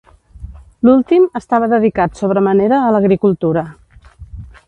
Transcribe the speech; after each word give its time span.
L'últim 0.87 1.27
estava 1.39 1.67
dedicat 1.75 2.17
sobre 2.23 2.43
manera 2.47 2.81
a 2.85 2.89
l'agricultura. 2.97 3.67